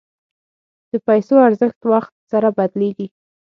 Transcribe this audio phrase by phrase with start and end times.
[0.91, 3.07] د پیسو ارزښت وخت سره بدلېږي.